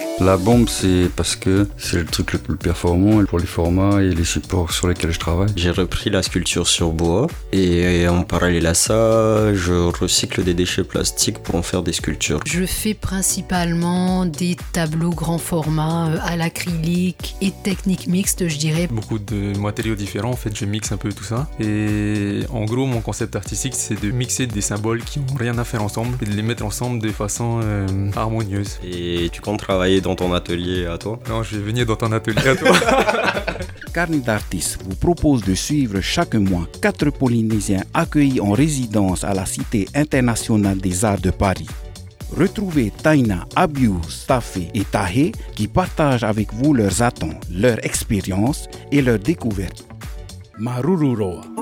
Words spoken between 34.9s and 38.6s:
propose de suivre chaque mois quatre Polynésiens accueillis en